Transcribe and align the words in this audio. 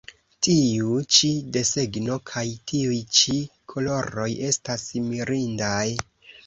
Tiu 0.45 0.95
ĉi 1.17 1.29
desegno 1.57 2.17
kaj 2.31 2.45
tiuj 2.73 2.99
ĉi 3.19 3.39
koloroj 3.75 4.29
estas 4.51 4.89
mirindaj! 5.13 5.83